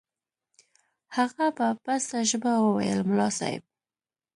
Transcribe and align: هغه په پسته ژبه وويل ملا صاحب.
هغه 1.15 1.45
په 1.57 1.67
پسته 1.83 2.17
ژبه 2.29 2.53
وويل 2.65 2.99
ملا 3.09 3.29
صاحب. 3.37 3.63